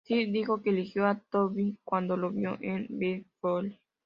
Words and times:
Swift 0.03 0.31
dijo 0.31 0.63
que 0.63 0.71
eligió 0.71 1.05
a 1.05 1.19
Toby 1.29 1.77
cuando 1.83 2.17
lo 2.17 2.31
vio 2.31 2.57
en 2.59 2.87
Feast 2.87 3.27
of 3.43 3.61
Love. 3.65 3.79